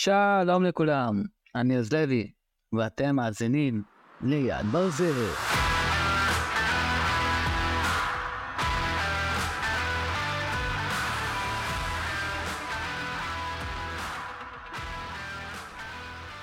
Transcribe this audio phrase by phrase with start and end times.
[0.00, 1.22] שלום לכולם,
[1.54, 2.32] אני עוז לוי,
[2.72, 3.82] ואתם מאזינים
[4.20, 5.26] ליד ברזל.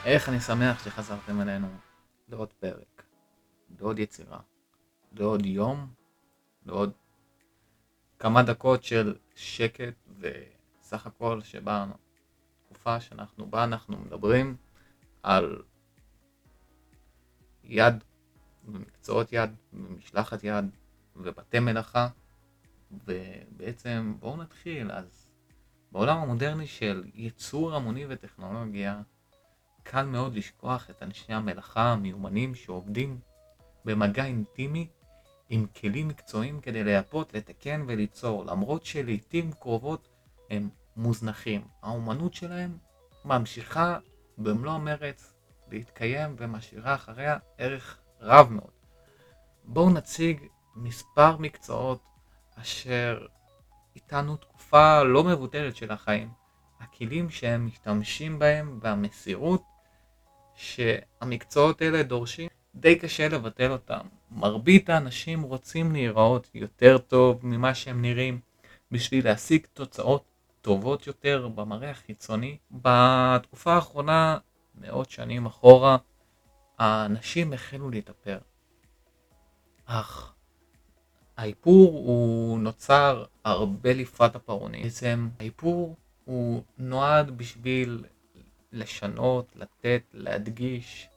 [0.05, 1.67] איך אני שמח שחזרתם אלינו
[2.29, 3.03] לעוד פרק,
[3.79, 4.39] לעוד יצירה,
[5.11, 5.87] לעוד יום,
[6.65, 6.91] לעוד
[8.19, 11.85] כמה דקות של שקט וסך הכל שבה
[12.85, 14.55] תקופה שאנחנו בה אנחנו מדברים
[15.23, 15.61] על
[17.63, 18.03] יד
[18.65, 20.65] ומקצועות יד ומשלחת יד
[21.15, 22.07] ובתי מלאכה
[22.91, 24.91] ובעצם בואו נתחיל.
[24.91, 25.27] אז
[25.91, 29.01] בעולם המודרני של ייצור המוני וטכנולוגיה
[29.83, 33.19] קל מאוד לשכוח את אנשי המלאכה המיומנים שעובדים
[33.85, 34.87] במגע אינטימי
[35.49, 40.09] עם כלים מקצועיים כדי לייפות, לתקן וליצור, למרות שלעיתים קרובות
[40.49, 41.61] הם מוזנחים.
[41.81, 42.77] האומנות שלהם
[43.25, 43.97] ממשיכה
[44.37, 45.33] במלוא המרץ
[45.71, 48.71] להתקיים ומשאירה אחריה ערך רב מאוד.
[49.63, 50.41] בואו נציג
[50.75, 52.03] מספר מקצועות
[52.61, 53.25] אשר
[53.95, 56.29] איתנו תקופה לא מבוטלת של החיים,
[56.79, 59.63] הכלים שהם משתמשים בהם והמסירות
[60.55, 64.07] שהמקצועות האלה דורשים, די קשה לבטל אותם.
[64.31, 68.39] מרבית האנשים רוצים להיראות יותר טוב ממה שהם נראים
[68.91, 70.34] בשביל להשיג תוצאות
[70.65, 72.57] טובות יותר במראה החיצוני.
[72.71, 74.37] בתקופה האחרונה,
[74.75, 75.97] מאות שנים אחורה,
[76.77, 78.37] האנשים החלו להתאפר.
[79.85, 80.33] אך
[81.37, 84.83] האיפור הוא נוצר הרבה לפרט הפרעונים.
[84.83, 88.05] בעצם האיפור הוא נועד בשביל
[88.71, 91.09] לשנות, לתת, להדגיש,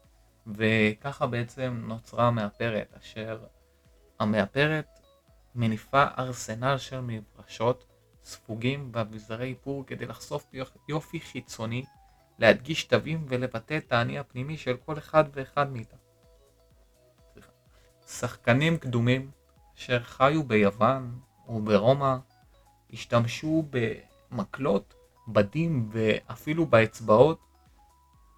[0.47, 3.39] וככה בעצם נוצרה המאפרת, אשר
[4.21, 4.87] המאפרת
[5.55, 7.87] מניפה ארסנל של מברשות,
[8.29, 10.47] ספוגים ואביזרי איפור כדי לחשוף
[10.89, 11.85] יופי חיצוני,
[12.39, 15.97] להדגיש תווים ולבטא את האני הפנימי של כל אחד ואחד מאיתם.
[18.07, 19.31] שחקנים קדומים
[19.79, 22.17] אשר חיו ביוון וברומא
[22.93, 24.95] השתמשו במקלות,
[25.29, 27.41] בדים ואפילו באצבעות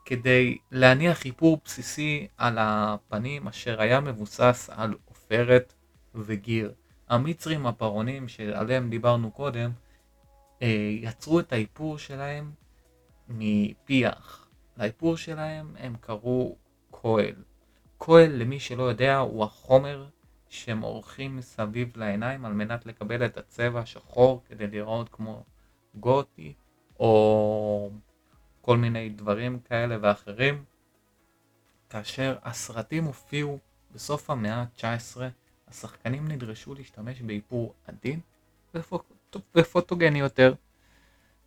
[0.04, 5.74] כדי להניח איפור בסיסי על הפנים אשר היה מבוסס על עופרת
[6.14, 6.72] וגיר.
[7.10, 9.70] המצרים הפרעונים שעליהם דיברנו קודם
[10.62, 12.52] אה, יצרו את האיפור שלהם
[13.28, 14.48] מפיח.
[14.76, 16.56] לאיפור שלהם הם קראו
[16.92, 17.34] כהל.
[17.98, 20.06] כהל למי שלא יודע הוא החומר
[20.48, 25.44] שהם עורכים מסביב לעיניים על מנת לקבל את הצבע השחור כדי לראות כמו
[25.94, 26.54] גותי
[27.00, 27.90] או
[28.60, 30.64] כל מיני דברים כאלה ואחרים.
[31.90, 33.58] כאשר הסרטים הופיעו
[33.92, 35.20] בסוף המאה ה-19,
[35.70, 38.20] השחקנים נדרשו להשתמש באיפור עדין
[39.54, 40.54] ופוטוגני יותר.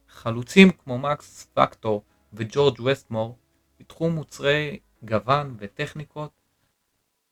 [0.09, 3.38] חלוצים כמו מקס פקטור וג'ורג' ווסטמור
[3.78, 6.31] פיתחו מוצרי גוון וטכניקות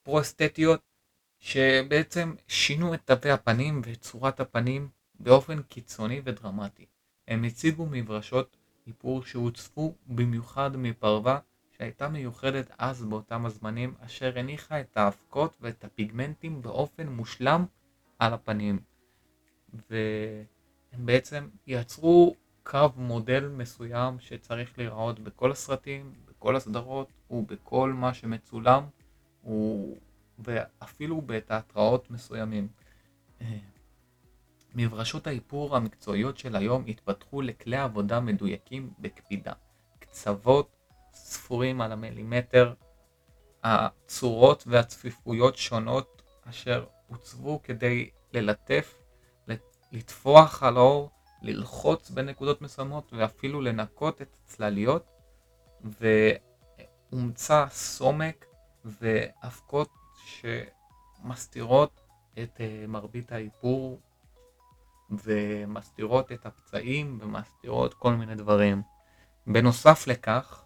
[0.03, 0.81] פרו-אסתטיות
[1.40, 6.85] שבעצם שינו את תווי הפנים ואת צורת הפנים באופן קיצוני ודרמטי.
[7.28, 8.57] הם הציגו מברשות
[8.88, 11.40] איפור שהוצפו במיוחד מפרווה
[11.81, 17.66] שהייתה מיוחדת אז באותם הזמנים, אשר הניחה את האבקות ואת הפיגמנטים באופן מושלם
[18.19, 18.80] על הפנים.
[19.90, 28.84] והם בעצם יצרו קו מודל מסוים שצריך להיראות בכל הסרטים, בכל הסדרות ובכל מה שמצולם,
[30.40, 32.68] ואפילו בתיאטראות מסוימים.
[34.75, 39.53] מברשות האיפור המקצועיות של היום התפתחו לכלי עבודה מדויקים בקפידה.
[40.00, 40.81] קצוות
[41.14, 42.74] ספורים על המילימטר,
[43.64, 48.98] הצורות והצפיפויות שונות אשר עוצבו כדי ללטף,
[49.92, 51.10] לטפוח על האור,
[51.42, 55.06] ללחוץ בנקודות מסוימות ואפילו לנקות את הצלליות
[57.12, 58.46] ואומצה סומק
[58.86, 59.90] ואבקות
[60.26, 62.02] שמסתירות
[62.44, 64.00] את אה, מרבית האיפור
[65.10, 68.82] ומסתירות את הפצעים ומסתירות כל מיני דברים.
[69.48, 70.61] בנוסף לכך,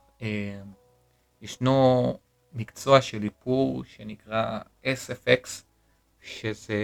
[1.42, 2.18] ישנו
[2.54, 5.48] מקצוע של איפור שנקרא SFX,
[6.22, 6.84] שזה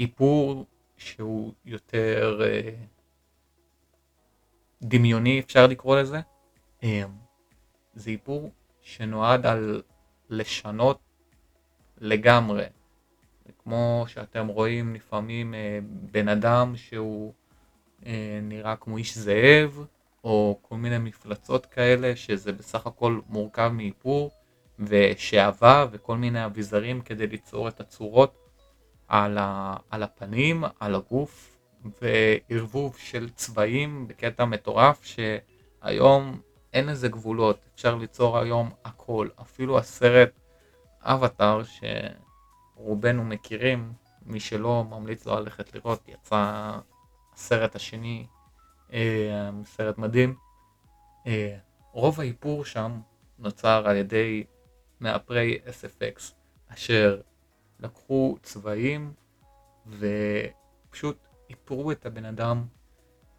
[0.00, 0.66] איפור
[0.96, 2.70] שהוא יותר אה,
[4.82, 6.20] דמיוני אפשר לקרוא לזה.
[6.82, 7.02] אה,
[7.94, 8.50] זה איפור
[8.80, 9.82] שנועד על
[10.30, 10.98] לשנות
[11.98, 12.64] לגמרי
[13.68, 17.32] כמו שאתם רואים לפעמים אה, בן אדם שהוא
[18.06, 19.84] אה, נראה כמו איש זאב,
[20.24, 24.30] או כל מיני מפלצות כאלה, שזה בסך הכל מורכב מאיפור
[24.78, 28.48] ושעווה וכל מיני אביזרים כדי ליצור את הצורות
[29.08, 31.58] על, ה, על הפנים, על הגוף,
[32.02, 36.40] וערבוב של צבעים בקטע מטורף שהיום
[36.72, 40.30] אין לזה גבולות, אפשר ליצור היום הכל, אפילו הסרט
[41.02, 41.62] אבטאר
[42.76, 43.92] שרובנו מכירים,
[44.22, 46.72] מי שלא ממליץ לו ללכת לראות, יצא
[47.34, 48.26] הסרט השני,
[49.64, 50.34] סרט מדהים.
[51.26, 51.56] אה,
[51.92, 53.00] רוב האיפור שם
[53.38, 54.44] נוצר על ידי
[55.00, 56.32] מאפרי SFX,
[56.68, 57.20] אשר
[57.80, 59.12] לקחו צבעים
[59.86, 61.18] ופשוט
[61.50, 62.64] איפרו את הבן אדם,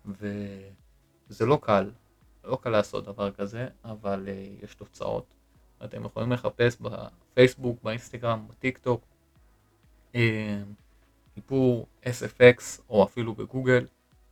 [0.06, 1.92] וזה לא קל,
[2.44, 5.34] לא קל לעשות דבר כזה, אבל uh, יש תוצאות.
[5.84, 9.02] אתם יכולים לחפש בפייסבוק, באינסטגרם, בטיק טוק,
[10.16, 10.62] אה,
[11.38, 13.86] איפור SFX או אפילו בגוגל,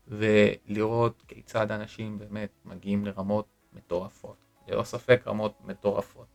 [0.08, 4.36] ולראות כיצד אנשים באמת מגיעים לרמות מטורפות.
[4.68, 6.28] ללא ספק רמות מטורפות.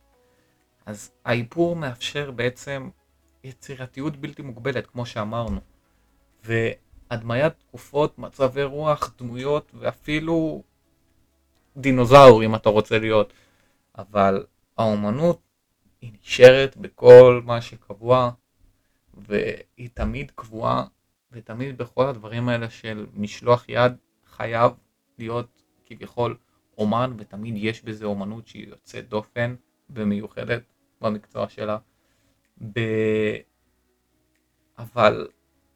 [0.85, 2.89] אז האיפור מאפשר בעצם
[3.43, 5.59] יצירתיות בלתי מוגבלת, כמו שאמרנו.
[6.43, 10.63] והדמיית תקופות, מצבי רוח, דמויות, ואפילו
[11.77, 13.33] דינוזאור, אם אתה רוצה להיות.
[13.97, 14.45] אבל
[14.77, 15.41] האומנות
[16.01, 18.31] היא נשארת בכל מה שקבוע,
[19.13, 20.85] והיא תמיד קבועה,
[21.33, 23.93] ותמיד בכל הדברים האלה של משלוח יד
[24.25, 24.71] חייב
[25.19, 26.37] להיות כביכול
[26.77, 29.55] אומן, ותמיד יש בזה אומנות שהיא יוצאת דופן
[29.89, 30.61] ומיוחדת
[31.01, 31.77] במקצוע שלה.
[32.73, 32.79] ב...
[34.77, 35.27] אבל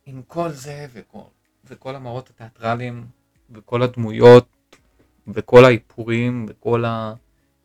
[0.05, 1.19] עם כל זה וכל,
[1.65, 3.05] וכל המראות התיאטרליים
[3.49, 4.47] וכל הדמויות
[5.27, 6.83] וכל האיפורים וכל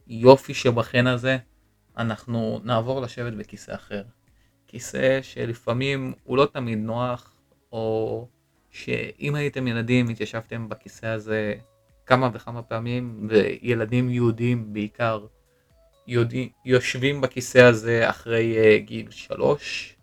[0.07, 1.39] היופי שבחן הזה,
[1.97, 4.03] אנחנו נעבור לשבת בכיסא אחר.
[4.67, 7.32] כיסא שלפעמים הוא לא תמיד נוח,
[7.73, 8.29] או
[8.71, 11.55] שאם הייתם ילדים התיישבתם בכיסא הזה
[12.07, 15.27] כמה וכמה פעמים, וילדים יהודים בעיקר
[16.07, 19.97] יודעים, יושבים בכיסא הזה אחרי uh, גיל שלוש,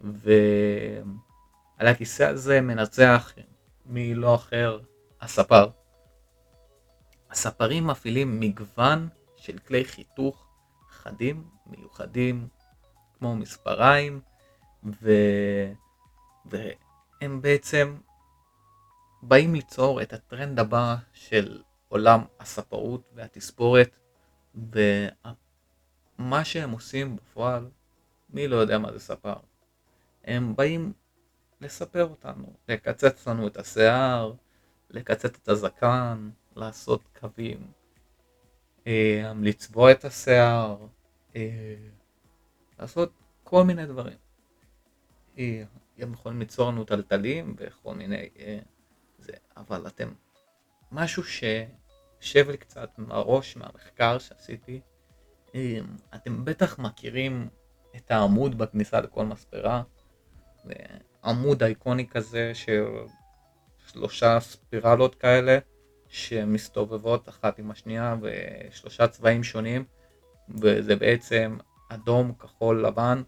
[0.00, 0.26] ועל
[1.86, 3.32] הכיסא הזה מנצח
[3.86, 4.80] מי לא אחר,
[5.20, 5.68] הספר.
[7.30, 10.46] הספרים מפעילים מגוון של כלי חיתוך
[10.90, 12.48] חדים, מיוחדים,
[13.18, 14.20] כמו מספריים,
[15.02, 15.10] ו...
[17.22, 17.96] והם בעצם
[19.22, 23.98] באים ליצור את הטרנד הבא של עולם הספרות והתספורת,
[24.54, 27.70] ומה שהם עושים בפועל,
[28.30, 29.34] מי לא יודע מה זה ספר.
[30.24, 30.92] הם באים
[31.60, 34.32] לספר אותנו, לקצץ לנו את השיער,
[34.90, 37.72] לקצץ את הזקן, לעשות קווים,
[38.86, 40.86] אה, לצבוע את השיער,
[41.36, 41.76] אה,
[42.78, 43.12] לעשות
[43.44, 44.18] כל מיני דברים.
[46.02, 48.28] אה, הם יכולים ליצור לנו טלטלים וכל מיני
[49.18, 50.12] זה, אבל אתם,
[50.92, 54.80] משהו שיושב לי קצת מהראש, מהמחקר שעשיתי,
[55.54, 57.48] אמ, אתם בטח מכירים
[57.96, 59.82] את העמוד בכניסה לכל מספרה,
[60.64, 60.72] זה
[61.24, 62.84] עמוד אייקוני כזה של
[63.86, 65.58] שלושה ספירלות כאלה
[66.08, 69.84] שמסתובבות אחת עם השנייה ושלושה צבעים שונים
[70.48, 71.56] וזה בעצם
[71.88, 73.22] אדום, כחול, לבן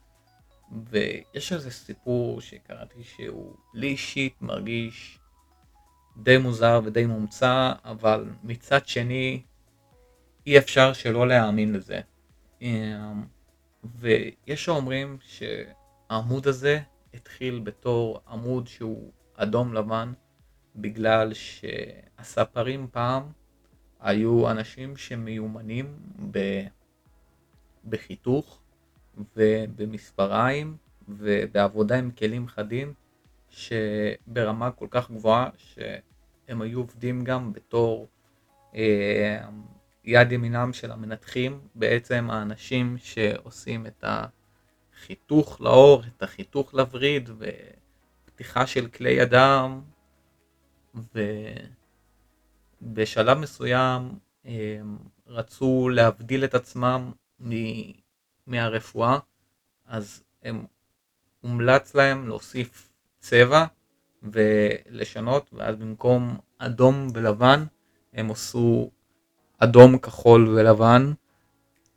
[0.90, 5.18] ויש איזה סיפור שקראתי שהוא לי אישית מרגיש
[6.16, 9.42] די מוזר ודי מומצא, אבל מצד שני
[10.46, 12.00] אי אפשר שלא להאמין לזה.
[12.62, 13.24] אמ,
[13.84, 16.80] ויש שאומרים שהעמוד הזה
[17.14, 20.12] התחיל בתור עמוד שהוא אדום לבן,
[20.76, 23.22] בגלל שהספרים פעם
[24.00, 25.98] היו אנשים שמיומנים
[26.30, 26.66] ב...
[27.88, 28.63] בחיתוך
[29.36, 30.76] ובמספריים
[31.08, 32.94] ובעבודה עם כלים חדים
[33.48, 38.08] שברמה כל כך גבוהה שהם היו עובדים גם בתור
[38.74, 39.46] אה,
[40.04, 48.88] יד ימינם של המנתחים, בעצם האנשים שעושים את החיתוך לאור, את החיתוך לווריד ופתיחה של
[48.88, 49.80] כלי ידם
[52.82, 54.80] ובשלב מסוים אה,
[55.26, 57.12] רצו להבדיל את עצמם
[58.46, 59.18] מהרפואה
[59.86, 60.64] אז הם
[61.40, 63.64] הומלץ להם להוסיף צבע
[64.22, 67.64] ולשנות, ואז במקום אדום ולבן
[68.12, 68.90] הם עשו
[69.58, 71.12] אדום, כחול ולבן,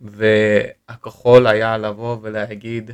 [0.01, 2.91] והכחול היה לבוא ולהגיד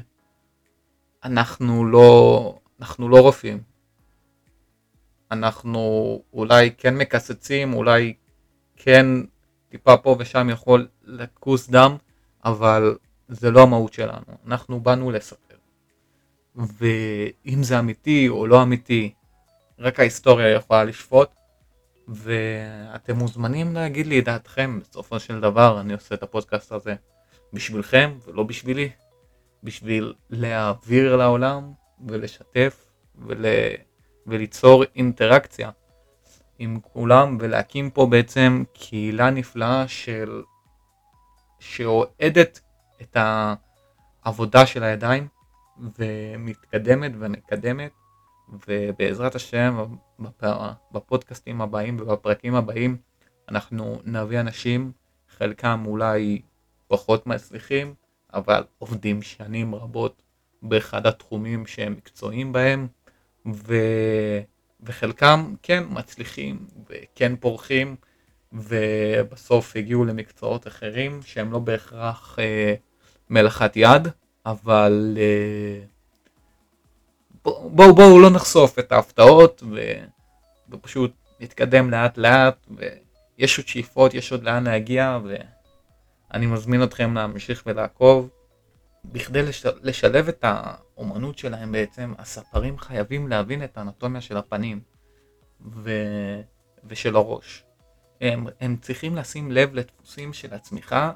[1.23, 3.61] אנחנו לא, אנחנו לא רופאים,
[5.31, 8.13] אנחנו אולי כן מקצצים, אולי
[8.75, 9.05] כן
[9.69, 11.95] טיפה פה ושם יכול לכוס דם,
[12.45, 12.97] אבל
[13.33, 15.55] זה לא המהות שלנו, אנחנו באנו לספר.
[16.55, 19.13] ואם זה אמיתי או לא אמיתי,
[19.79, 21.29] רק ההיסטוריה יכולה לשפוט,
[22.07, 26.95] ואתם מוזמנים להגיד לי את דעתכם, בסופו של דבר אני עושה את הפודקאסט הזה
[27.53, 28.89] בשבילכם ולא בשבילי,
[29.63, 31.71] בשביל להעביר לעולם
[32.07, 32.85] ולשתף
[33.25, 33.45] ול...
[34.27, 35.69] וליצור אינטראקציה.
[36.59, 40.41] עם כולם ולהקים פה בעצם קהילה נפלאה של
[41.59, 42.59] שאוהדת
[43.01, 43.17] את
[44.23, 45.27] העבודה של הידיים
[45.99, 47.91] ומתקדמת ומקדמת
[48.67, 49.85] ובעזרת השם
[50.91, 52.97] בפודקאסטים הבאים ובפרקים הבאים
[53.49, 54.91] אנחנו נביא אנשים
[55.37, 56.41] חלקם אולי
[56.87, 57.93] פחות מצליחים
[58.33, 60.21] אבל עובדים שנים רבות
[60.61, 62.87] באחד התחומים שהם מקצועיים בהם
[63.53, 63.75] ו...
[64.81, 67.95] וחלקם כן מצליחים וכן פורחים
[68.53, 72.73] ובסוף הגיעו למקצועות אחרים שהם לא בהכרח אה,
[73.29, 74.07] מלאכת יד
[74.45, 75.85] אבל אה,
[77.43, 79.93] בואו בוא, בוא לא נחשוף את ההפתעות ו...
[80.69, 82.67] ופשוט נתקדם לאט לאט
[83.37, 88.29] ויש עוד שאיפות יש עוד לאן להגיע ואני מזמין אתכם להמשיך ולעקוב
[89.05, 89.65] בכדי לש...
[89.81, 94.81] לשלב את האומנות שלהם בעצם, הספרים חייבים להבין את האנטומיה של הפנים
[95.65, 95.91] ו...
[96.83, 97.63] ושל הראש.
[98.21, 101.11] הם, הם צריכים לשים לב לדפוסים של הצמיחה,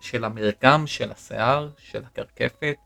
[0.00, 2.76] של המרקם, של השיער, של הקרקפת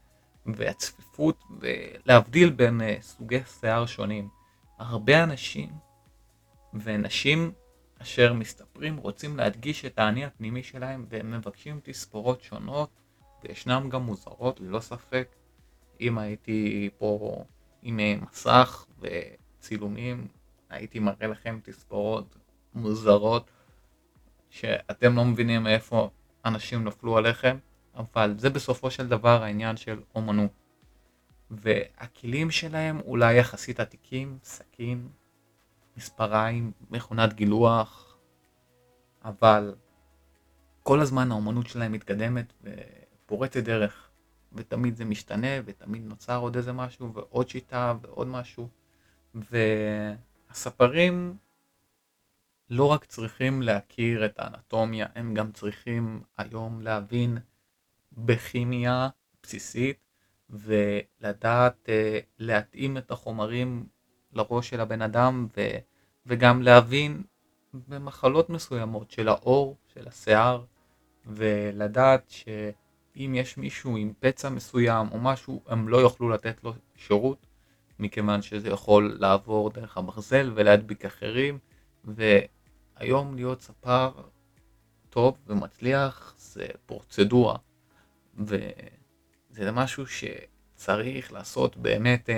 [0.47, 4.29] והצפיפות, ולהבדיל בין uh, סוגי שיער שונים.
[4.79, 5.69] הרבה אנשים
[6.75, 7.53] ונשים
[8.03, 12.91] אשר מסתפרים רוצים להדגיש את האני הפנימי שלהם והם מבקשים תספורות שונות
[13.45, 15.29] וישנם גם מוזרות ללא ספק.
[16.01, 17.45] אם הייתי פה
[17.83, 20.29] עם מסך וצילומים
[20.71, 22.37] הייתי מראה לכם תספורות
[22.77, 23.51] מוזרות
[24.51, 26.11] שאתם לא מבינים מאיפה
[26.45, 27.57] אנשים נפלו עליכם
[27.95, 30.51] אבל זה בסופו של דבר העניין של אומנות.
[31.51, 35.09] והכלים שלהם אולי יחסית עתיקים, סכין,
[35.97, 38.17] מספריים, מכונת גילוח
[39.25, 39.75] אבל
[40.83, 42.71] כל הזמן האומנות שלהם מתקדמת ו...
[43.27, 44.11] פורצת דרך,
[44.53, 48.69] ותמיד זה משתנה, ותמיד נוצר עוד איזה משהו, ועוד שיטה, ועוד משהו,
[50.51, 51.37] והספרים
[52.71, 57.39] לא רק צריכים להכיר את האנטומיה, הם גם צריכים היום להבין
[58.13, 59.09] בכימיה
[59.43, 59.99] בסיסית,
[60.51, 63.87] ולדעת uh, להתאים את החומרים
[64.33, 65.61] לראש של הבן אדם, ו,
[66.27, 67.23] וגם להבין
[67.75, 70.65] במחלות מסוימות של האור, של השיער,
[71.27, 72.45] ולדעת ש...
[73.17, 77.47] אם יש מישהו עם פצע מסוים או משהו, הם לא יוכלו לתת לו שירות,
[77.99, 81.59] מכיוון שזה יכול לעבור דרך הברזל ולהדביק אחרים,
[83.01, 84.11] והיום להיות ספר
[85.11, 87.57] טוב ומצליח זה פרוצדורה,
[88.39, 92.33] וזה משהו שצריך לעשות באמת uh,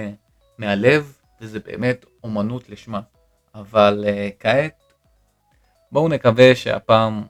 [0.59, 3.01] מהלב, וזה באמת אומנות לשמה.
[3.55, 4.93] אבל uh, כעת,
[5.93, 7.25] בואו נקווה שהפעם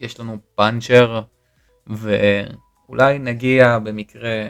[0.00, 1.22] יש לנו פאנצ'ר
[1.86, 4.48] ואולי נגיע במקרה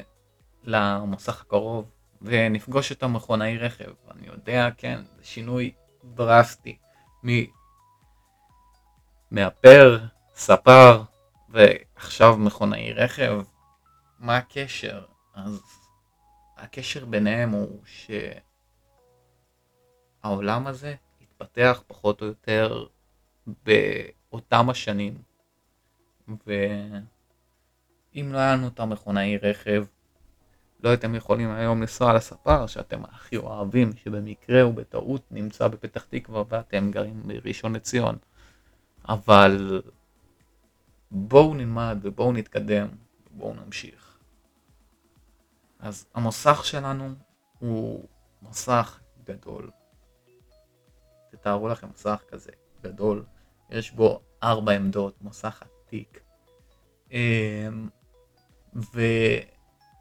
[0.65, 1.91] למוסך הקרוב
[2.23, 3.91] ונפגוש את המכונאי רכב.
[4.11, 5.73] אני יודע, כן, זה שינוי
[6.05, 6.79] דרסטי.
[9.35, 9.99] מאפר,
[10.35, 11.03] ספר
[11.49, 13.43] ועכשיו מכונאי רכב.
[14.19, 15.05] מה הקשר?
[15.35, 15.63] אז
[16.57, 17.81] הקשר ביניהם הוא
[20.23, 22.87] שהעולם הזה התפתח פחות או יותר
[23.67, 25.15] באותם השנים.
[26.47, 26.53] ו...
[28.17, 29.85] אם לא היה לנו את המכונאי רכב,
[30.81, 36.91] לא הייתם יכולים היום לנסוע לספר שאתם הכי אוהבים, שבמקרה ובטעות נמצא בפתח תקווה ואתם
[36.91, 38.17] גרים בראשון לציון.
[39.09, 39.83] אבל
[41.11, 42.89] בואו נלמד ובואו נתקדם
[43.31, 44.19] ובואו נמשיך.
[45.79, 47.15] אז המוסך שלנו
[47.59, 48.09] הוא
[48.43, 49.71] מוסך גדול.
[51.31, 52.51] תתארו לכם מוסך כזה
[52.83, 53.25] גדול,
[53.71, 56.21] יש בו ארבע עמדות, מוסך עתיק.
[57.11, 57.89] אמ,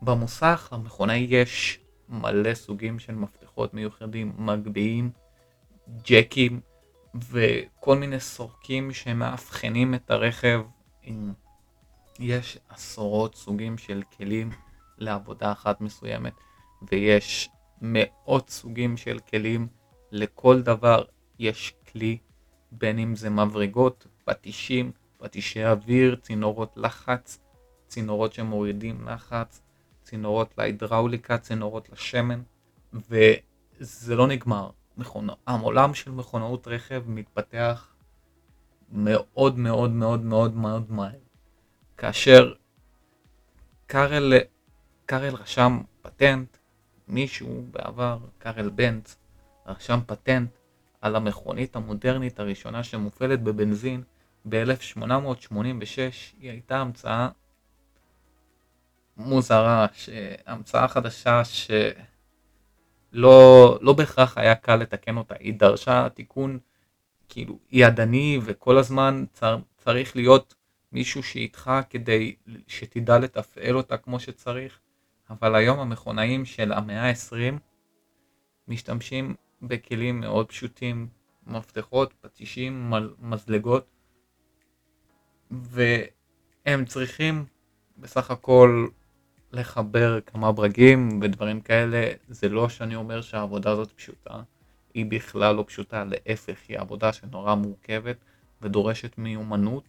[0.01, 1.79] ובמוסך המכונאי יש
[2.09, 5.11] מלא סוגים של מפתחות מיוחדים, מגביהים,
[6.03, 6.61] ג'קים
[7.15, 10.61] וכל מיני סורקים שמאבחנים את הרכב.
[12.19, 14.49] יש עשרות סוגים של כלים
[14.97, 16.33] לעבודה אחת מסוימת
[16.91, 17.49] ויש
[17.81, 19.67] מאות סוגים של כלים
[20.11, 21.03] לכל דבר
[21.39, 22.17] יש כלי
[22.71, 27.39] בין אם זה מברגות, פטישים, פטישי אוויר, צינורות לחץ,
[27.87, 29.61] צינורות שמורידים לחץ,
[30.03, 32.41] צינורות להידראוליקה, צינורות לשמן,
[32.93, 34.69] וזה לא נגמר.
[34.97, 37.93] מכונה, העולם של מכונאות רכב מתפתח
[38.91, 41.19] מאוד מאוד מאוד מאוד מאוד מהר.
[41.97, 42.53] כאשר
[43.87, 44.33] קארל,
[45.05, 46.57] קארל רשם פטנט,
[47.07, 49.17] מישהו בעבר, קארל בנץ,
[49.65, 50.49] רשם פטנט
[51.01, 54.03] על המכונית המודרנית הראשונה שמופעלת בבנזין
[54.49, 55.97] ב-1886,
[56.39, 57.29] היא הייתה המצאה
[59.17, 59.85] מוזרה,
[60.45, 61.41] המצאה חדשה
[63.13, 66.59] לא, לא בהכרח היה קל לתקן אותה, היא דרשה תיקון
[67.29, 70.55] כאילו ידני וכל הזמן צר, צריך להיות
[70.91, 72.35] מישהו שאיתך כדי
[72.67, 74.79] שתדע לתפעל אותה כמו שצריך,
[75.29, 77.59] אבל היום המכונאים של המאה ה-20
[78.67, 81.07] משתמשים בכלים מאוד פשוטים,
[81.47, 83.85] מפתחות, פטישים, מזלגות,
[85.51, 87.45] והם צריכים
[87.97, 88.87] בסך הכל
[89.53, 94.41] לחבר כמה ברגים ודברים כאלה, זה לא שאני אומר שהעבודה הזאת פשוטה,
[94.93, 98.17] היא בכלל לא פשוטה, להפך, היא עבודה שנורא מורכבת
[98.61, 99.83] ודורשת מיומנות,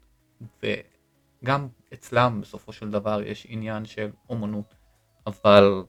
[0.63, 4.75] וגם אצלם בסופו של דבר יש עניין של אומנות,
[5.27, 5.83] אבל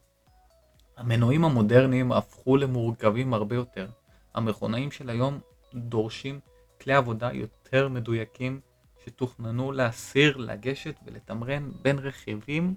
[0.96, 3.88] המנועים המודרניים הפכו למורכבים הרבה יותר.
[4.34, 5.40] המכונאים של היום
[5.74, 6.40] דורשים
[6.80, 8.60] כלי עבודה יותר מדויקים
[9.04, 12.74] שתוכננו להסיר, לגשת ולתמרן בין רכיבים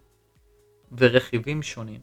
[0.91, 2.01] ורכיבים שונים.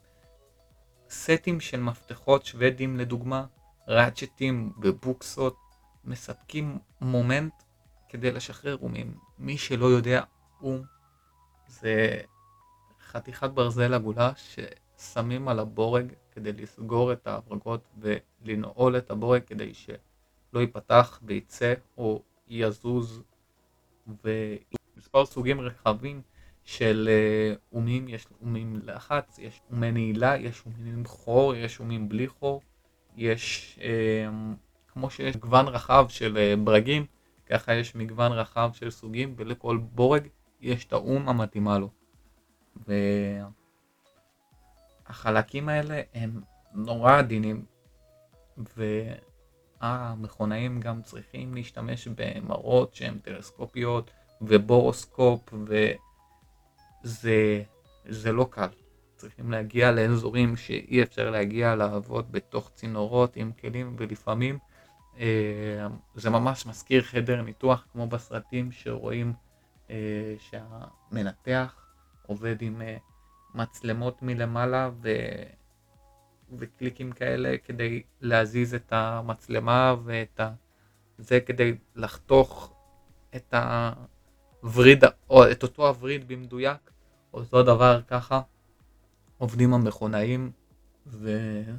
[1.11, 3.47] סטים של מפתחות שוודים לדוגמה,
[3.89, 5.57] ראצ'טים ובוקסות
[6.05, 7.53] מספקים מומנט
[8.09, 9.15] כדי לשחרר אומים.
[9.39, 10.23] מי שלא יודע,
[10.63, 10.83] אום
[11.67, 12.21] זה
[13.01, 20.61] חתיכת ברזל עגולה ששמים על הבורג כדי לסגור את ההברגות ולנעול את הבורג כדי שלא
[20.61, 23.23] ייפתח וייצא או יזוז
[24.07, 26.23] ומספר סוגים רחבים
[26.67, 32.29] של אה, אומים, יש אומים לחץ, יש אומי נעילה, יש אומים חור, יש אומים בלי
[32.29, 32.63] חור,
[33.17, 34.29] יש, אה,
[34.89, 37.07] כמו שיש מגוון רחב של אה, ברגים,
[37.47, 40.29] ככה יש מגוון רחב של סוגים, ולכל בורג
[40.61, 41.91] יש את האום המתאימה לו.
[45.09, 46.41] והחלקים האלה הם
[46.75, 47.65] נורא עדינים,
[49.83, 55.41] והמכונאים גם צריכים להשתמש במראות שהן טלסקופיות ובורוסקופ,
[57.05, 58.69] וזה לא קל.
[59.17, 64.59] צריכים להגיע לאזורים שאי אפשר להגיע לעבוד בתוך צינורות עם כלים ולפעמים
[65.19, 69.33] אה, זה ממש מזכיר חדר ניתוח כמו בסרטים שרואים
[69.91, 71.87] אה, שהמנתח
[72.27, 72.97] עובד עם אה,
[73.55, 75.09] מצלמות מלמעלה ו...
[76.59, 80.53] וקליקים כאלה כדי להזיז את המצלמה ואת ה...
[81.19, 82.75] זה כדי לחתוך
[83.37, 83.55] את
[84.67, 86.91] הווריד, או את אותו הווריד במדויק,
[87.33, 88.41] אותו דבר ככה
[89.39, 90.51] עובדים המכונאים,
[91.07, 91.75] וזה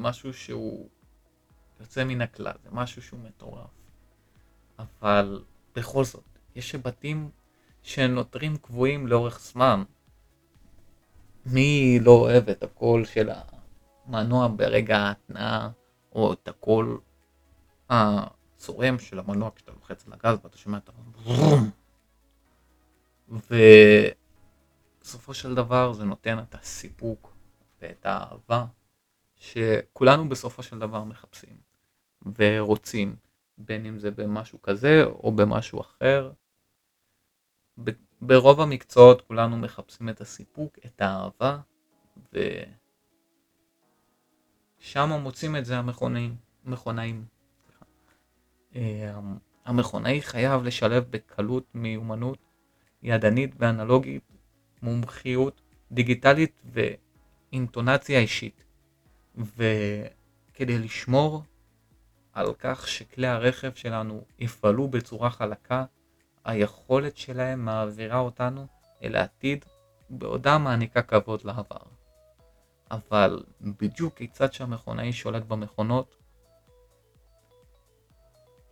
[0.00, 0.88] משהו שהוא
[1.80, 3.70] יוצא מן הכלל, זה משהו שהוא מטורף.
[4.78, 5.44] אבל
[5.76, 7.30] בכל זאת, יש בתים
[7.82, 9.82] שנותרים קבועים לאורך זמן.
[11.46, 13.30] מי לא אוהב את הקול של
[14.06, 15.70] המנוע ברגע ההתנעה,
[16.14, 17.00] או את הקול
[17.90, 20.92] הצורם של המנוע כשאתה לוחץ על הגז ואתה שומע את ה...
[25.00, 27.34] ובסופו של דבר זה נותן את הסיפוק
[27.82, 28.64] ואת האהבה
[29.36, 31.56] שכולנו בסופו של דבר מחפשים
[32.38, 33.16] ורוצים,
[33.58, 36.32] בין אם זה במשהו כזה או במשהו אחר.
[38.20, 41.58] ברוב המקצועות כולנו מחפשים את הסיפוק, את האהבה,
[44.78, 46.36] ושם מוצאים את זה המכונאים.
[46.64, 47.24] מכונאים.
[48.76, 49.20] אה,
[49.64, 52.38] המכונאי חייב לשלב בקלות מיומנות
[53.02, 54.22] ידנית ואנלוגית,
[54.82, 55.60] מומחיות
[55.92, 58.64] דיגיטלית ואינטונציה אישית.
[59.36, 61.42] וכדי לשמור
[62.32, 65.84] על כך שכלי הרכב שלנו יפעלו בצורה חלקה,
[66.44, 68.66] היכולת שלהם מעבירה אותנו
[69.02, 69.64] אל העתיד
[70.10, 71.82] בעודה מעניקה כבוד לעבר.
[72.90, 76.16] אבל בדיוק כיצד שהמכונאי שולט במכונות,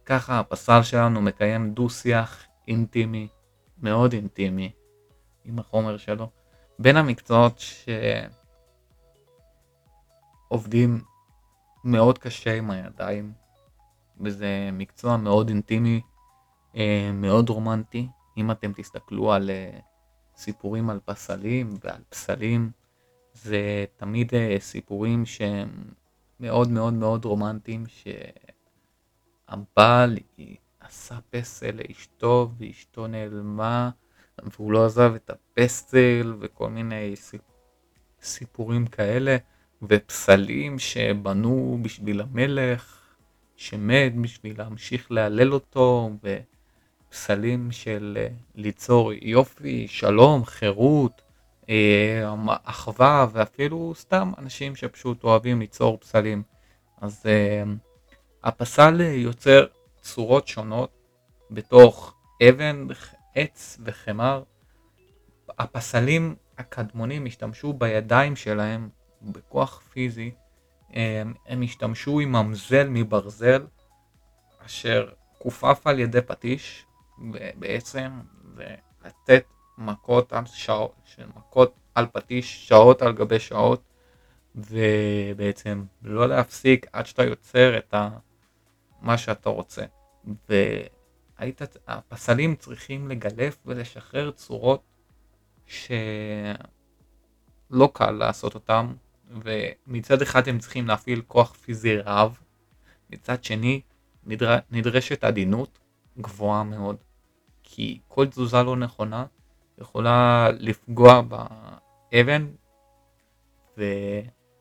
[0.04, 3.28] ככה הפסל שלנו מקיים דו שיח אינטימי,
[3.82, 4.72] מאוד אינטימי,
[5.44, 6.30] עם החומר שלו,
[6.78, 7.62] בין המקצועות
[10.48, 11.00] שעובדים
[11.84, 13.32] מאוד קשה עם הידיים,
[14.20, 16.00] וזה מקצוע מאוד אינטימי,
[16.76, 18.08] אה, מאוד רומנטי.
[18.36, 19.78] אם אתם תסתכלו על אה,
[20.36, 22.70] סיפורים על פסלים ועל פסלים,
[23.34, 25.70] זה תמיד אה, סיפורים שהם
[26.40, 27.84] מאוד מאוד מאוד רומנטיים,
[29.48, 30.16] שהבעל
[30.80, 33.90] עשה פסל לאשתו ואשתו נעלמה
[34.42, 37.14] והוא לא עזב את הפסל וכל מיני
[38.22, 39.36] סיפורים כאלה
[39.82, 43.00] ופסלים שבנו בשביל המלך
[43.60, 46.10] שמת בשביל להמשיך להלל אותו,
[47.10, 51.22] ופסלים של אה, ליצור יופי, שלום, חירות,
[51.68, 56.42] אה, אחווה, ואפילו סתם אנשים שפשוט אוהבים ליצור פסלים.
[57.00, 57.62] אז אה,
[58.44, 59.66] הפסל יוצר
[60.14, 60.90] צורות שונות
[61.50, 62.14] בתוך
[62.48, 62.86] אבן,
[63.34, 64.42] עץ וחמר.
[65.58, 68.88] הפסלים הקדמונים השתמשו בידיים שלהם
[69.22, 70.30] בכוח פיזי
[70.90, 73.66] הם, הם השתמשו עם ממזל מברזל,
[74.66, 76.86] אשר כופף על ידי פטיש,
[77.32, 78.10] ובעצם
[78.56, 79.44] זה לתת
[79.78, 83.82] מכות על שעות, מכות על פטיש שעות על גבי שעות,
[84.54, 88.08] ובעצם לא להפסיק עד שאתה יוצר את ה...
[89.00, 89.84] מה שאתה רוצה.
[90.48, 94.82] והיית, הפסלים צריכים לגלף ולשחרר צורות
[95.66, 95.90] שלא
[97.92, 98.94] קל לעשות אותם,
[99.30, 102.38] ומצד אחד הם צריכים להפעיל כוח פיזי רב,
[103.10, 103.80] מצד שני
[104.26, 104.58] נדר...
[104.70, 105.78] נדרשת עדינות
[106.18, 106.96] גבוהה מאוד,
[107.62, 109.26] כי כל תזוזה לא נכונה
[109.78, 111.22] יכולה לפגוע
[112.12, 112.46] באבן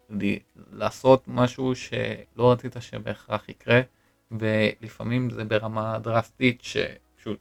[0.09, 3.81] ולעשות משהו שלא רצית שבהכרח יקרה,
[4.31, 7.39] ולפעמים זה ברמה דרסטית שפשוט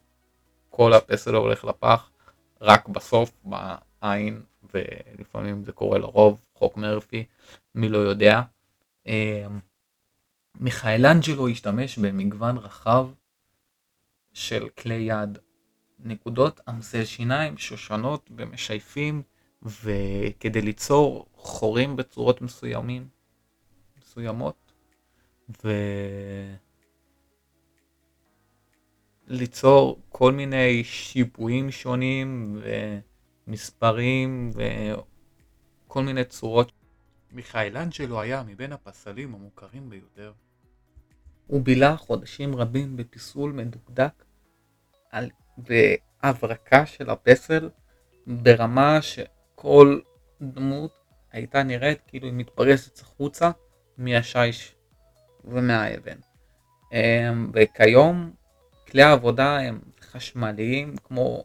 [0.71, 2.11] כל הפסל הולך לפח
[2.61, 4.43] רק בסוף בעין
[4.75, 7.25] ולפעמים זה קורה לרוב חוק מרפי
[7.75, 8.43] מי לא יודע.
[9.07, 9.59] אמ,
[10.61, 13.09] מיכאלנג'לו השתמש במגוון רחב
[14.33, 15.39] של כלי יד
[15.99, 19.23] נקודות עמסל שיניים שושנות ומשייפים
[19.63, 23.09] וכדי ליצור חורים בצורות מסוימים
[23.99, 24.73] מסוימות
[25.65, 25.69] ו...
[29.29, 32.61] ליצור כל מיני שיפועים שונים
[33.47, 34.51] ומספרים
[35.87, 36.73] וכל מיני צורות.
[37.33, 40.33] מיכאלנג'לו היה מבין הפסלים המוכרים ביותר.
[41.47, 44.25] הוא בילה חודשים רבים בפיסול מדוקדק
[45.11, 45.31] על...
[45.59, 47.71] בהברקה של הפסל
[48.27, 50.01] ברמה שכל
[50.43, 50.93] דמות
[51.33, 53.51] הייתה נראית כאילו היא מתפרסת החוצה
[53.99, 54.75] מהשיש
[55.45, 56.19] ומהאבן.
[56.93, 58.33] אמ, וכיום
[58.91, 61.45] כלי העבודה הם חשמליים כמו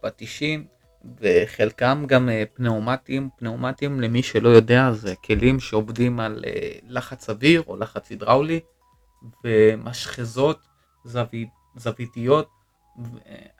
[0.00, 0.66] פטישים
[1.20, 3.28] וחלקם גם אה, פנאומטיים.
[3.36, 8.60] פנאומטיים למי שלא יודע זה כלים שעובדים על אה, לחץ אוויר או לחץ הידראולי
[9.44, 10.60] ומשחזות
[11.04, 12.50] זווית, זוויתיות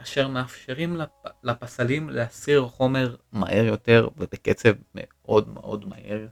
[0.03, 1.09] אשר מאפשרים לפ,
[1.43, 6.27] לפסלים להסיר חומר מהר יותר ובקצב מאוד מאוד מהר.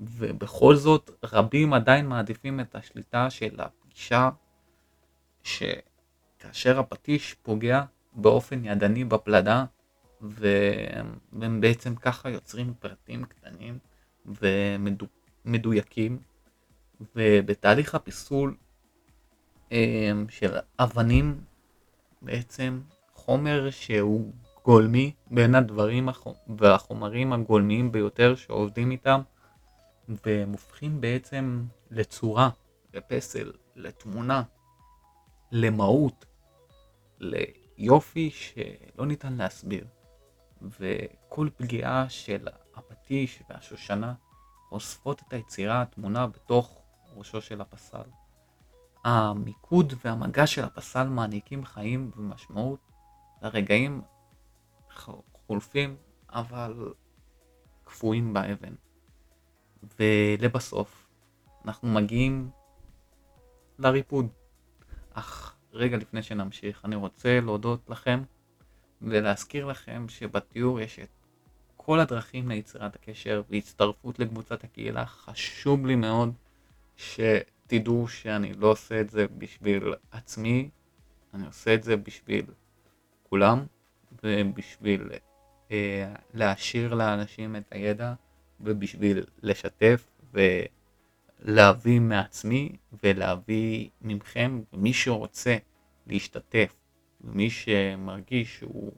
[0.00, 4.30] ובכל זאת רבים עדיין מעדיפים את השליטה של הפגישה
[5.42, 9.64] שכאשר הפטיש פוגע באופן ידני בפלדה
[10.20, 13.78] והם בעצם ככה יוצרים פרטים קטנים
[15.44, 16.18] ומדויקים
[17.16, 18.56] ובתהליך הפיסול
[19.72, 21.40] אמ, של אבנים
[22.22, 22.80] בעצם
[23.14, 24.32] חומר שהוא
[24.64, 26.08] גולמי בין הדברים
[26.58, 29.20] והחומרים הגולמיים ביותר שעובדים איתם
[30.08, 32.50] והם הופכים בעצם לצורה,
[32.94, 34.42] לפסל, לתמונה
[35.52, 36.24] למהות,
[37.18, 39.86] ליופי שלא ניתן להסביר.
[40.62, 44.14] וכל פגיעה של הפטיש והשושנה
[44.72, 46.82] אוספות את היצירה התמונה בתוך
[47.14, 48.10] ראשו של הפסל.
[49.04, 52.80] המיקוד והמגע של הפסל מעניקים חיים ומשמעות
[53.42, 54.02] לרגעים
[55.46, 55.96] חולפים
[56.28, 56.92] אבל
[57.84, 58.74] קפואים באבן.
[59.98, 61.08] ולבסוף
[61.64, 62.50] אנחנו מגיעים
[63.78, 64.26] לריפוד.
[65.14, 68.22] אך רגע לפני שנמשיך, אני רוצה להודות לכם
[69.02, 71.08] ולהזכיר לכם שבתיאור יש את
[71.76, 75.06] כל הדרכים ליצירת הקשר והצטרפות לקבוצת הקהילה.
[75.06, 76.32] חשוב לי מאוד
[76.96, 80.70] שתדעו שאני לא עושה את זה בשביל עצמי,
[81.34, 82.44] אני עושה את זה בשביל
[83.22, 83.66] כולם
[84.24, 85.10] ובשביל
[85.70, 88.14] אה, להעשיר לאנשים את הידע
[88.60, 90.40] ובשביל לשתף ו...
[91.42, 95.56] להביא מעצמי ולהביא ממכם, ומי שרוצה
[96.06, 96.74] להשתתף,
[97.20, 98.92] ומי שמרגיש שהוא,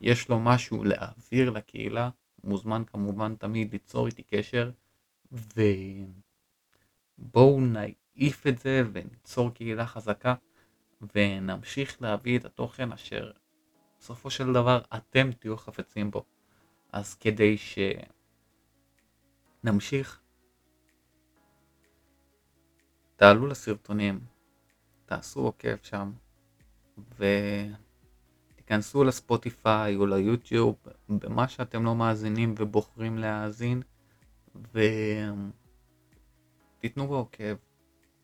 [0.00, 2.10] יש לו משהו להעביר לקהילה,
[2.44, 4.70] מוזמן כמובן תמיד ליצור איתי קשר,
[7.18, 10.34] ובואו נעיף את זה וניצור קהילה חזקה,
[11.14, 13.30] ונמשיך להביא את התוכן אשר
[13.98, 16.24] בסופו של דבר אתם תהיו חפצים בו.
[16.92, 17.56] אז כדי
[19.62, 20.20] שנמשיך
[23.24, 24.20] תעלו לסרטונים,
[25.06, 26.12] תעשו עוקב שם,
[28.54, 30.76] ותיכנסו לספוטיפיי או ליוטיוב,
[31.08, 33.82] במה שאתם לא מאזינים ובוחרים להאזין,
[36.78, 37.54] ותיתנו בעוקב,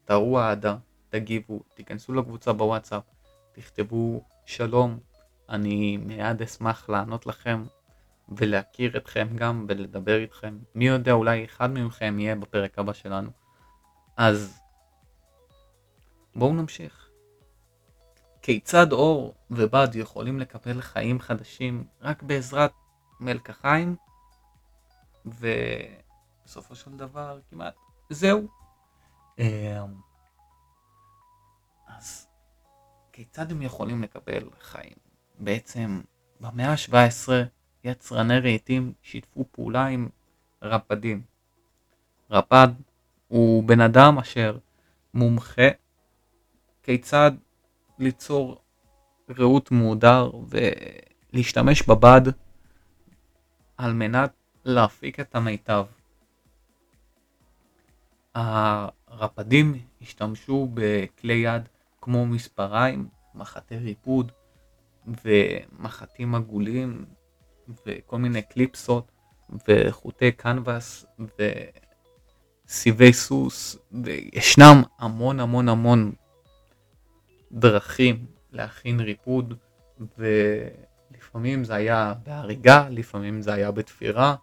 [0.04, 0.76] תראו אהדה,
[1.08, 3.02] תגיבו, תיכנסו לקבוצה בוואטסאפ,
[3.52, 4.98] תכתבו שלום,
[5.48, 7.64] אני מיד אשמח לענות לכם
[8.28, 10.58] ולהכיר אתכם גם ולדבר איתכם.
[10.74, 13.30] מי יודע, אולי אחד מכם יהיה בפרק הבא שלנו.
[14.16, 14.60] אז
[16.34, 17.10] בואו נמשיך.
[18.42, 22.72] כיצד אור ובד יכולים לקבל חיים חדשים רק בעזרת
[23.20, 23.96] מלקחיים?
[25.26, 27.74] ובסופו של דבר כמעט
[28.10, 28.48] זהו.
[29.38, 29.44] אמ,
[31.86, 32.26] אז
[33.12, 34.96] כיצד הם יכולים לקבל חיים?
[35.38, 36.00] בעצם
[36.40, 37.28] במאה ה-17
[37.84, 40.08] יצרני רהיטים שיתפו פעולה עם
[40.62, 41.22] רפדים.
[42.30, 42.68] רפד
[43.28, 44.58] הוא בן אדם אשר
[45.14, 45.68] מומחה
[46.82, 47.32] כיצד
[47.98, 48.60] ליצור
[49.38, 50.30] רהוט מהודר
[51.32, 52.22] ולהשתמש בבד
[53.76, 54.32] על מנת
[54.64, 55.84] להפיק את המיטב.
[58.34, 61.68] הרפדים השתמשו בכלי יד
[62.00, 64.32] כמו מספריים, מחטי ריפוד
[65.24, 67.04] ומחטים עגולים
[67.86, 69.12] וכל מיני קליפסות
[69.68, 71.06] וחוטי קנבס
[72.68, 76.12] וסיבי סוס וישנם המון המון המון
[77.52, 79.54] דרכים להכין ריפוד
[80.18, 84.34] ולפעמים זה היה בהריגה, לפעמים זה היה בתפירה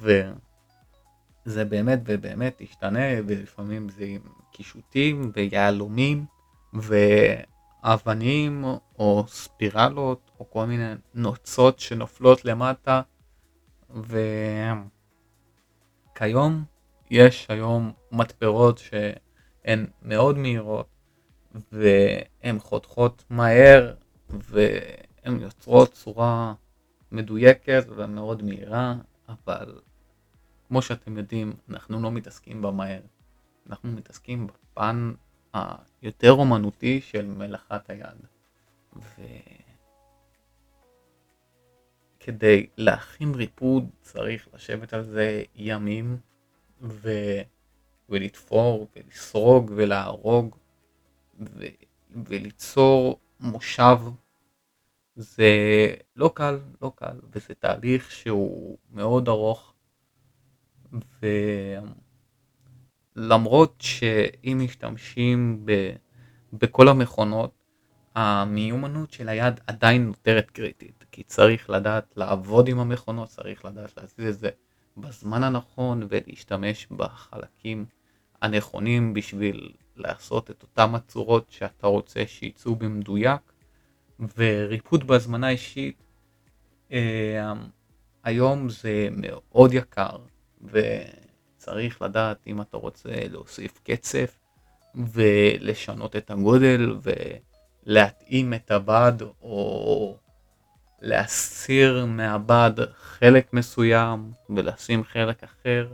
[0.00, 4.20] וזה באמת ובאמת השתנה ולפעמים זה עם
[4.52, 6.24] קישוטים ויהלומים
[7.84, 8.64] ואבנים
[8.98, 13.02] או ספירלות או כל מיני נוצות שנופלות למטה
[16.16, 16.64] וכיום
[17.10, 20.93] יש היום מתפרות שהן מאוד מהירות
[21.72, 23.94] והן חותכות מהר
[24.30, 26.54] והן יוצרות צורה
[27.12, 28.94] מדויקת ומאוד מהירה
[29.28, 29.80] אבל
[30.68, 33.00] כמו שאתם יודעים אנחנו לא מתעסקים במהר
[33.66, 35.12] אנחנו מתעסקים בפן
[36.02, 38.26] היותר אומנותי של מלאכת היד.
[42.20, 46.18] וכדי להכין ריפוד צריך לשבת על זה ימים
[46.80, 47.10] ו...
[48.08, 50.56] ולתפור ולסרוג ולהרוג
[51.40, 51.64] ו...
[52.26, 53.96] וליצור מושב
[55.16, 55.48] זה
[56.16, 59.74] לא קל, לא קל, וזה תהליך שהוא מאוד ארוך.
[63.16, 65.92] ולמרות שאם משתמשים ב...
[66.52, 67.50] בכל המכונות
[68.14, 74.34] המיומנות של היד עדיין נותרת קריטית כי צריך לדעת לעבוד עם המכונות, צריך לדעת להזיז
[74.34, 74.50] את זה
[74.96, 77.86] בזמן הנכון ולהשתמש בחלקים
[78.42, 83.52] הנכונים בשביל לעשות את אותם הצורות שאתה רוצה שייצאו במדויק
[84.36, 86.02] וריפוד בהזמנה אישית
[86.92, 87.52] אה,
[88.24, 90.16] היום זה מאוד יקר
[90.64, 94.38] וצריך לדעת אם אתה רוצה להוסיף קצף
[94.94, 96.96] ולשנות את הגודל
[97.86, 100.16] ולהתאים את הבד או
[101.00, 105.92] להסיר מהבד חלק מסוים ולשים חלק אחר.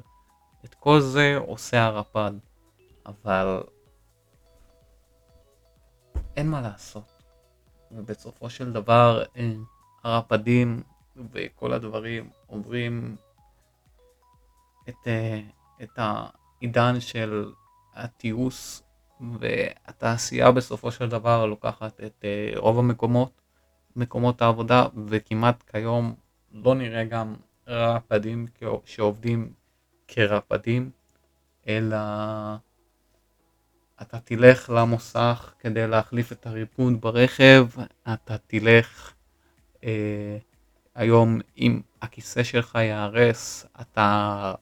[0.65, 2.33] את כל זה עושה הרפד,
[3.07, 3.61] אבל
[6.37, 7.23] אין מה לעשות.
[7.93, 9.53] ובסופו של דבר אה,
[10.03, 10.83] הרפדים
[11.33, 13.17] וכל הדברים עוברים
[14.89, 15.41] את, אה,
[15.83, 17.53] את העידן של
[17.95, 18.81] התיעוש
[19.39, 23.41] והתעשייה בסופו של דבר לוקחת את אה, רוב המקומות,
[23.97, 26.15] מקומות העבודה וכמעט כיום
[26.53, 27.35] לא נראה גם
[27.67, 28.47] רפדים
[28.85, 29.53] שעובדים
[30.09, 30.91] כרפדים
[31.69, 31.97] אלא
[34.03, 37.67] אתה תלך למוסך כדי להחליף את הריפוד ברכב,
[38.15, 39.13] אתה תלך
[39.85, 40.39] אה,
[40.95, 44.55] היום אם הכיסא שלך ייהרס, אתה,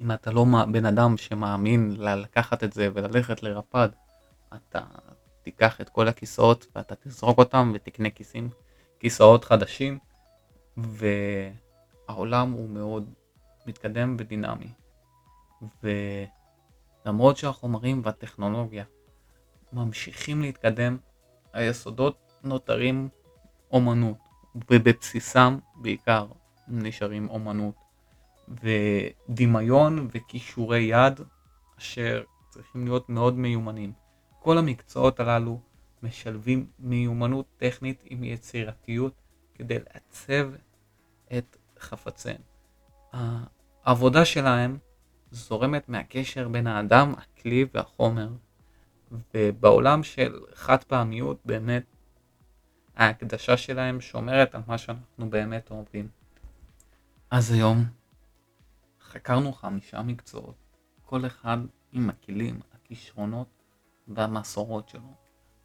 [0.00, 3.88] אם אתה לא בן אדם שמאמין לקחת את זה וללכת לרפד,
[4.54, 4.80] אתה
[5.42, 8.50] תיקח את כל הכיסאות ואתה תזרוק אותם ותקנה כיסים,
[9.00, 9.98] כיסאות חדשים,
[10.76, 13.10] והעולם הוא מאוד
[13.66, 14.68] מתקדם ודינמי.
[15.82, 15.90] ו...
[17.06, 18.84] למרות שהחומרים והטכנולוגיה
[19.72, 20.96] ממשיכים להתקדם,
[21.52, 23.08] היסודות נותרים
[23.70, 24.16] אומנות,
[24.70, 26.26] ובבסיסם בעיקר
[26.68, 27.74] נשארים אומנות,
[28.48, 31.20] ודמיון וכישורי יד
[31.78, 33.92] אשר צריכים להיות מאוד מיומנים.
[34.38, 35.60] כל המקצועות הללו
[36.02, 39.22] משלבים מיומנות טכנית עם יצירתיות
[39.54, 40.50] כדי לעצב
[41.38, 42.40] את חפציהם.
[43.84, 44.78] העבודה שלהם
[45.30, 48.28] זורמת מהקשר בין האדם, הכלי והחומר.
[49.34, 51.84] ובעולם של חד פעמיות באמת
[52.96, 56.08] ההקדשה שלהם שומרת על מה שאנחנו באמת אוהבים.
[57.30, 57.84] אז היום
[59.00, 60.54] חקרנו חמישה מקצועות,
[61.02, 61.58] כל אחד
[61.92, 63.48] עם הכלים, הכישרונות
[64.08, 65.14] והמסורות שלו.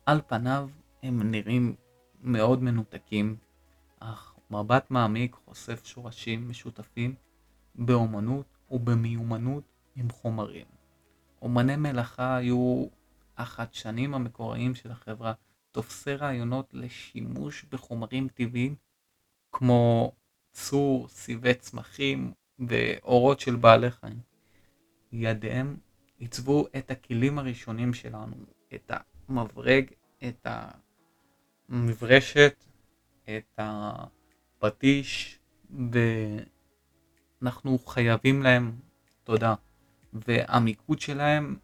[0.05, 0.69] על פניו
[1.03, 1.75] הם נראים
[2.21, 3.35] מאוד מנותקים,
[3.99, 7.15] אך מבט מעמיק חושף שורשים משותפים
[7.75, 9.63] באומנות ובמיומנות
[9.95, 10.65] עם חומרים.
[11.41, 12.85] אומני מלאכה היו
[13.37, 15.33] החדשנים המקוריים של החברה,
[15.71, 18.75] תופסי רעיונות לשימוש בחומרים טבעיים
[19.51, 20.11] כמו
[20.51, 24.19] צור, סיבי צמחים ואורות של בעלי חיים.
[25.11, 25.77] ידיהם
[26.17, 28.35] עיצבו את הכלים הראשונים שלנו,
[28.73, 28.91] את
[29.29, 29.85] המברג,
[30.27, 30.47] את
[31.69, 32.65] המברשת,
[33.23, 35.39] את הפטיש,
[37.41, 38.71] ואנחנו חייבים להם
[39.23, 39.55] תודה.
[40.13, 41.55] והמיקוד שלהם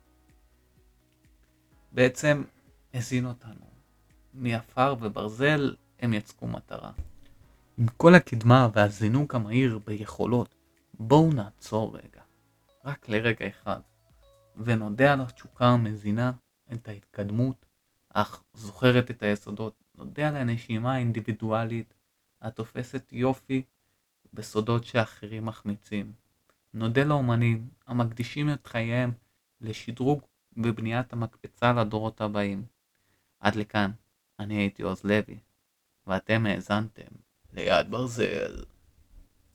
[1.92, 2.44] בעצם
[2.94, 3.66] הזין אותנו.
[4.34, 6.92] מעפר וברזל הם יצקו מטרה.
[7.78, 10.56] עם כל הקדמה והזינוק המהיר ביכולות,
[10.94, 12.22] בואו נעצור רגע,
[12.86, 13.80] רק לרגע אחד,
[14.56, 16.32] ונודה על התשוקה המזינה,
[16.74, 17.66] את ההתקדמות,
[18.14, 21.94] אך זוכרת את היסודות, נודה על הנשימה האינדיבידואלית
[22.42, 23.64] התופסת יופי
[24.34, 26.12] בסודות שאחרים מחמיצים.
[26.74, 29.12] נודה לאומנים המקדישים את חייהם
[29.62, 30.22] לשדרוג
[30.58, 32.66] ובניית המקפצה לדורות הבאים.
[33.40, 33.92] עד לכאן,
[34.40, 35.40] אני הייתי עוז לוי,
[36.08, 37.12] ואתם האזנתם
[37.54, 38.64] ליד ברזל.